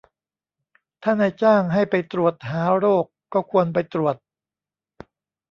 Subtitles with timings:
[1.03, 4.15] ถ้านายจ้างให้ไปตรวจหาโรคก็ควรไปตรวจ